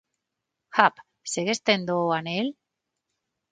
[0.77, 1.03] Hap,
[1.35, 2.53] segues tendo o anel?